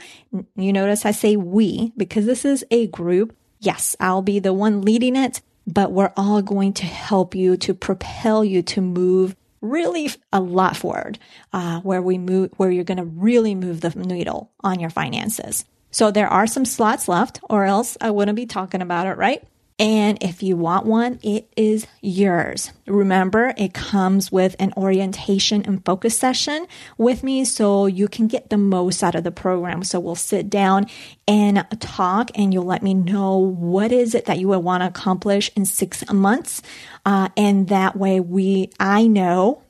You 0.55 0.73
notice 0.73 1.05
I 1.05 1.11
say 1.11 1.35
we 1.35 1.93
because 1.95 2.25
this 2.25 2.45
is 2.45 2.65
a 2.71 2.87
group 2.87 3.35
Yes, 3.59 3.95
I'll 3.99 4.21
be 4.21 4.39
the 4.39 4.53
one 4.53 4.81
leading 4.81 5.15
it, 5.15 5.41
but 5.67 5.91
we're 5.91 6.13
all 6.15 6.41
going 6.41 6.73
to 6.73 6.85
help 6.85 7.35
you 7.35 7.57
to 7.57 7.73
propel 7.73 8.43
you 8.43 8.61
to 8.63 8.81
move 8.81 9.35
really 9.61 10.09
a 10.31 10.39
lot 10.39 10.77
forward, 10.77 11.19
uh, 11.51 11.81
where 11.81 12.01
we 12.01 12.17
move, 12.17 12.51
where 12.55 12.71
you're 12.71 12.85
going 12.85 12.97
to 12.97 13.03
really 13.03 13.55
move 13.55 13.81
the 13.81 13.89
needle 13.89 14.51
on 14.61 14.79
your 14.79 14.89
finances. 14.89 15.65
So 15.91 16.09
there 16.11 16.29
are 16.29 16.47
some 16.47 16.63
slots 16.63 17.09
left, 17.09 17.41
or 17.49 17.65
else 17.65 17.97
I 17.99 18.11
wouldn't 18.11 18.37
be 18.37 18.45
talking 18.45 18.81
about 18.81 19.07
it, 19.07 19.17
right? 19.17 19.43
And 19.79 20.21
if 20.21 20.43
you 20.43 20.57
want 20.57 20.85
one, 20.85 21.19
it 21.23 21.49
is 21.55 21.87
yours. 22.01 22.73
Remember, 22.85 23.53
it 23.57 23.73
comes 23.73 24.29
with 24.29 24.57
an 24.59 24.73
orientation 24.75 25.63
and 25.65 25.83
focus 25.85 26.17
session 26.17 26.67
with 26.97 27.23
me 27.23 27.45
so 27.45 27.85
you 27.85 28.09
can 28.09 28.27
get 28.27 28.49
the 28.49 28.57
most 28.57 29.01
out 29.01 29.15
of 29.15 29.23
the 29.23 29.31
program. 29.31 29.85
So 29.85 30.01
we'll 30.01 30.15
sit 30.15 30.49
down 30.49 30.87
and 31.29 31.65
talk 31.79 32.29
and 32.35 32.53
you'll 32.53 32.65
let 32.65 32.83
me 32.83 32.93
know 32.93 33.37
what 33.37 33.93
is 33.93 34.15
it 34.15 34.25
that 34.25 34.37
you 34.37 34.49
would 34.49 34.59
want 34.59 34.83
to 34.83 34.87
accomplish 34.87 35.49
in 35.55 35.65
six 35.65 36.11
months. 36.11 36.61
Uh, 37.05 37.29
and 37.37 37.69
that 37.69 37.95
way 37.95 38.19
we, 38.19 38.71
I 38.81 39.07
know 39.07 39.61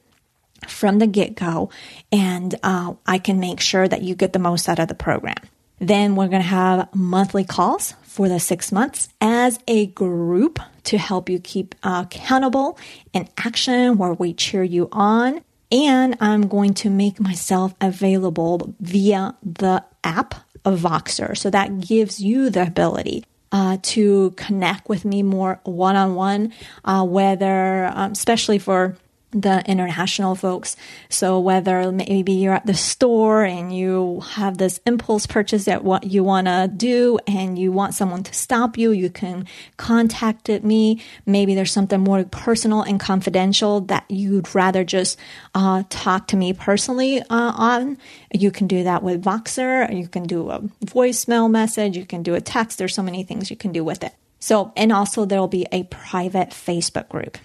from 0.68 0.98
the 0.98 1.08
get 1.08 1.36
go 1.36 1.70
and 2.12 2.56
uh, 2.63 2.96
I 3.06 3.20
can 3.20 3.39
make 3.39 3.60
sure 3.60 3.88
that 3.88 4.01
you 4.01 4.16
get 4.16 4.34
the 4.34 4.39
most 4.39 4.68
out 4.68 4.80
of 4.80 4.88
the 4.88 4.96
program. 4.96 5.38
Then 5.78 6.16
we're 6.16 6.28
going 6.28 6.42
to 6.42 6.48
have 6.48 6.94
monthly 6.96 7.46
calls 7.46 7.94
for 8.10 8.28
the 8.28 8.39
six 8.39 8.72
months 8.72 9.08
as 9.22 9.60
a 9.68 9.86
group 9.86 10.60
to 10.84 10.98
help 10.98 11.30
you 11.30 11.39
keep 11.39 11.75
accountable 11.84 12.78
in 13.13 13.30
action 13.38 13.98
where 13.98 14.13
we 14.13 14.34
cheer 14.34 14.63
you 14.63 14.89
on. 14.92 15.42
And 15.72 16.18
I'm 16.20 16.48
going 16.48 16.74
to 16.75 16.89
make 16.89 17.20
myself 17.20 17.75
available 17.80 18.74
via 18.80 19.36
the 19.44 19.84
app 20.04 20.34
of 20.66 20.80
Voxer. 20.80 21.38
So 21.38 21.51
that 21.51 21.80
gives 21.80 22.20
you 22.20 22.50
the 22.50 22.63
ability 22.63 23.24
uh, 23.51 23.78
to 23.82 24.32
connect 24.32 24.89
with 24.89 25.06
me 25.06 25.22
more 25.22 25.60
one 25.63 25.96
on 25.96 26.16
one, 26.16 26.54
whether, 26.84 27.92
um, 27.94 28.12
especially 28.13 28.58
for 28.58 28.98
the 29.31 29.63
international 29.69 30.36
folks. 30.36 30.75
So 31.09 31.39
whether 31.39 31.91
maybe 31.91 32.33
you're 32.33 32.53
at 32.53 32.65
the 32.65 32.74
store 32.74 33.43
and 33.43 33.75
you 33.75 34.21
have 34.31 34.57
this 34.57 34.79
impulse 34.86 35.27
purchase 35.27 35.65
that 35.65 35.83
what 35.83 36.05
you 36.05 36.24
want 36.24 36.48
to 36.48 36.71
do 36.75 37.19
and 37.27 37.57
you 37.57 37.71
want 37.71 37.93
someone 37.93 38.24
to 38.24 38.33
stop 38.33 38.77
you, 38.77 38.91
you 38.91 39.09
can 39.09 39.45
contact 39.77 40.50
me. 40.63 41.01
Maybe 41.25 41.53
there's 41.53 41.71
something 41.71 42.00
more 42.00 42.24
personal 42.24 42.81
and 42.81 43.00
confidential 43.00 43.81
that 43.81 44.05
you'd 44.09 44.53
rather 44.55 44.83
just 44.83 45.19
uh, 45.53 45.83
talk 45.89 46.27
to 46.27 46.38
me 46.38 46.53
personally 46.53 47.21
uh, 47.21 47.25
on. 47.29 47.98
You 48.33 48.51
can 48.51 48.67
do 48.67 48.83
that 48.83 49.03
with 49.03 49.24
Voxer. 49.24 49.95
You 49.95 50.07
can 50.07 50.24
do 50.24 50.50
a 50.50 50.59
voicemail 50.86 51.50
message. 51.51 51.95
You 51.95 52.05
can 52.05 52.24
do 52.24 52.33
a 52.33 52.41
text. 52.41 52.77
There's 52.77 52.95
so 52.95 53.03
many 53.03 53.24
things 53.24 53.51
you 53.51 53.57
can 53.57 53.71
do 53.71 53.83
with 53.83 54.03
it. 54.03 54.13
So, 54.39 54.71
and 54.75 54.91
also 54.91 55.25
there 55.25 55.39
will 55.39 55.48
be 55.48 55.67
a 55.71 55.83
private 55.83 56.50
Facebook 56.50 57.09
group. 57.09 57.38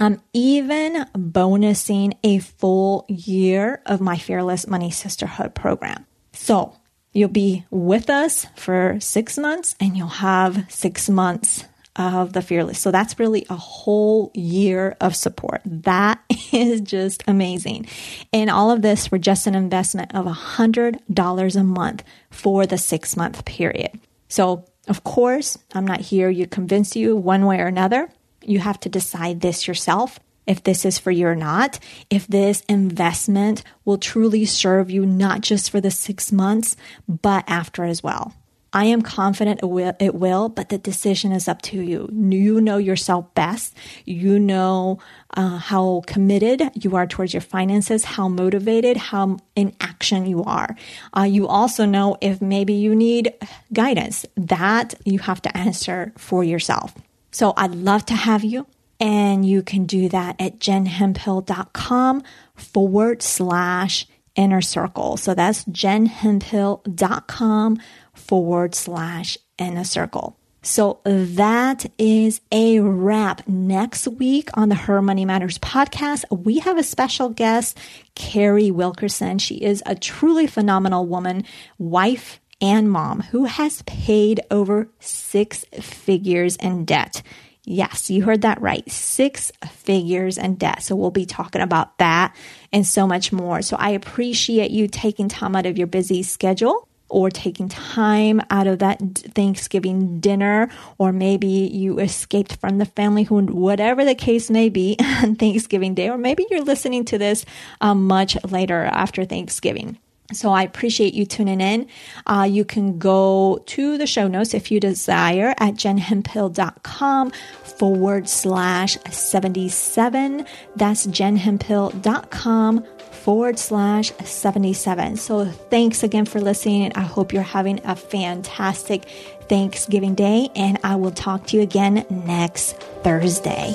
I'm 0.00 0.20
even 0.32 1.06
bonusing 1.14 2.16
a 2.22 2.38
full 2.38 3.04
year 3.08 3.82
of 3.86 4.00
my 4.00 4.16
Fearless 4.16 4.66
Money 4.66 4.90
Sisterhood 4.90 5.54
program. 5.54 6.06
So 6.32 6.76
you'll 7.12 7.28
be 7.28 7.64
with 7.70 8.08
us 8.08 8.46
for 8.56 8.98
six 9.00 9.36
months 9.38 9.74
and 9.80 9.96
you'll 9.96 10.08
have 10.08 10.70
six 10.70 11.08
months 11.08 11.66
of 11.96 12.32
the 12.32 12.40
Fearless. 12.40 12.78
So 12.78 12.90
that's 12.90 13.18
really 13.18 13.46
a 13.50 13.56
whole 13.56 14.30
year 14.34 14.96
of 15.00 15.14
support. 15.14 15.60
That 15.64 16.20
is 16.52 16.80
just 16.80 17.22
amazing. 17.26 17.86
And 18.32 18.48
all 18.48 18.70
of 18.70 18.82
this 18.82 19.06
for 19.06 19.18
just 19.18 19.46
an 19.46 19.54
investment 19.54 20.14
of 20.14 20.24
$100 20.24 21.56
a 21.56 21.64
month 21.64 22.04
for 22.30 22.66
the 22.66 22.78
six 22.78 23.16
month 23.16 23.44
period. 23.44 24.00
So, 24.28 24.64
of 24.88 25.04
course, 25.04 25.58
I'm 25.74 25.86
not 25.86 26.00
here 26.00 26.32
to 26.32 26.46
convince 26.46 26.96
you 26.96 27.14
one 27.14 27.44
way 27.44 27.60
or 27.60 27.66
another. 27.66 28.08
You 28.44 28.60
have 28.60 28.80
to 28.80 28.88
decide 28.88 29.40
this 29.40 29.66
yourself 29.66 30.18
if 30.46 30.64
this 30.64 30.84
is 30.84 30.98
for 30.98 31.10
you 31.10 31.26
or 31.26 31.36
not, 31.36 31.78
if 32.10 32.26
this 32.26 32.62
investment 32.68 33.62
will 33.84 33.98
truly 33.98 34.44
serve 34.44 34.90
you 34.90 35.06
not 35.06 35.40
just 35.40 35.70
for 35.70 35.80
the 35.80 35.90
six 35.90 36.32
months, 36.32 36.76
but 37.06 37.44
after 37.46 37.84
as 37.84 38.02
well. 38.02 38.34
I 38.74 38.86
am 38.86 39.02
confident 39.02 39.60
it 39.62 39.66
will, 39.66 39.92
it 40.00 40.14
will, 40.14 40.48
but 40.48 40.70
the 40.70 40.78
decision 40.78 41.30
is 41.30 41.46
up 41.46 41.60
to 41.62 41.82
you. 41.82 42.08
You 42.10 42.58
know 42.60 42.78
yourself 42.78 43.34
best. 43.34 43.76
You 44.06 44.38
know 44.38 44.98
uh, 45.36 45.58
how 45.58 46.02
committed 46.06 46.70
you 46.74 46.96
are 46.96 47.06
towards 47.06 47.34
your 47.34 47.42
finances, 47.42 48.04
how 48.04 48.28
motivated, 48.28 48.96
how 48.96 49.36
in 49.54 49.76
action 49.80 50.24
you 50.24 50.42
are. 50.44 50.74
Uh, 51.14 51.24
you 51.24 51.46
also 51.46 51.84
know 51.84 52.16
if 52.22 52.40
maybe 52.40 52.72
you 52.72 52.94
need 52.94 53.34
guidance. 53.74 54.24
That 54.36 54.94
you 55.04 55.18
have 55.18 55.42
to 55.42 55.54
answer 55.54 56.14
for 56.16 56.42
yourself. 56.42 56.94
So 57.32 57.52
I'd 57.56 57.74
love 57.74 58.06
to 58.06 58.14
have 58.14 58.44
you. 58.44 58.68
And 59.00 59.44
you 59.44 59.62
can 59.62 59.84
do 59.84 60.08
that 60.10 60.40
at 60.40 60.60
jenhemphill.com 60.60 62.22
forward 62.54 63.22
slash 63.22 64.06
inner 64.36 64.60
circle. 64.60 65.16
So 65.16 65.34
that's 65.34 65.64
jenhemphill.com 65.64 67.78
forward 68.14 68.76
slash 68.76 69.38
inner 69.58 69.84
circle. 69.84 70.36
So 70.64 71.00
that 71.04 71.86
is 71.98 72.40
a 72.52 72.78
wrap. 72.78 73.48
Next 73.48 74.06
week 74.06 74.48
on 74.54 74.68
the 74.68 74.76
Her 74.76 75.02
Money 75.02 75.24
Matters 75.24 75.58
podcast, 75.58 76.22
we 76.30 76.60
have 76.60 76.78
a 76.78 76.84
special 76.84 77.30
guest, 77.30 77.76
Carrie 78.14 78.70
Wilkerson. 78.70 79.38
She 79.38 79.56
is 79.56 79.82
a 79.86 79.96
truly 79.96 80.46
phenomenal 80.46 81.04
woman, 81.04 81.42
wife, 81.78 82.38
and 82.62 82.90
mom 82.90 83.20
who 83.20 83.44
has 83.44 83.82
paid 83.82 84.40
over 84.50 84.88
six 85.00 85.64
figures 85.80 86.56
in 86.56 86.86
debt. 86.86 87.22
Yes, 87.64 88.10
you 88.10 88.22
heard 88.22 88.42
that 88.42 88.60
right. 88.60 88.88
Six 88.90 89.52
figures 89.68 90.38
in 90.38 90.56
debt. 90.56 90.82
So 90.82 90.96
we'll 90.96 91.10
be 91.10 91.26
talking 91.26 91.60
about 91.60 91.98
that 91.98 92.34
and 92.72 92.86
so 92.86 93.06
much 93.06 93.32
more. 93.32 93.62
So 93.62 93.76
I 93.78 93.90
appreciate 93.90 94.70
you 94.70 94.88
taking 94.88 95.28
time 95.28 95.54
out 95.54 95.66
of 95.66 95.78
your 95.78 95.86
busy 95.86 96.22
schedule 96.22 96.88
or 97.08 97.30
taking 97.30 97.68
time 97.68 98.40
out 98.50 98.66
of 98.66 98.78
that 98.78 98.98
Thanksgiving 99.34 100.18
dinner, 100.18 100.70
or 100.96 101.12
maybe 101.12 101.46
you 101.46 101.98
escaped 101.98 102.56
from 102.56 102.78
the 102.78 102.86
family, 102.86 103.22
who, 103.24 103.42
whatever 103.42 104.02
the 104.04 104.14
case 104.14 104.48
may 104.48 104.70
be 104.70 104.96
on 105.00 105.36
Thanksgiving 105.36 105.94
Day, 105.94 106.08
or 106.08 106.16
maybe 106.16 106.46
you're 106.50 106.62
listening 106.62 107.04
to 107.04 107.18
this 107.18 107.44
um, 107.82 108.06
much 108.06 108.42
later 108.44 108.84
after 108.84 109.26
Thanksgiving. 109.26 109.98
So 110.32 110.50
I 110.50 110.62
appreciate 110.62 111.14
you 111.14 111.26
tuning 111.26 111.60
in. 111.60 111.88
Uh, 112.26 112.46
you 112.50 112.64
can 112.64 112.98
go 112.98 113.62
to 113.66 113.98
the 113.98 114.06
show 114.06 114.28
notes 114.28 114.54
if 114.54 114.70
you 114.70 114.80
desire 114.80 115.54
at 115.58 115.74
jenhemphill.com 115.74 117.32
forward 117.78 118.28
slash 118.28 118.96
77. 119.10 120.46
That's 120.76 121.06
jenhemphill.com 121.06 122.84
forward 123.10 123.58
slash 123.58 124.12
77. 124.24 125.16
So 125.16 125.44
thanks 125.44 126.02
again 126.02 126.24
for 126.24 126.40
listening. 126.40 126.92
I 126.94 127.02
hope 127.02 127.32
you're 127.32 127.42
having 127.42 127.80
a 127.84 127.94
fantastic 127.94 129.04
Thanksgiving 129.48 130.14
day, 130.14 130.48
and 130.56 130.78
I 130.82 130.96
will 130.96 131.10
talk 131.10 131.46
to 131.48 131.56
you 131.56 131.62
again 131.62 132.06
next 132.08 132.76
Thursday. 133.02 133.74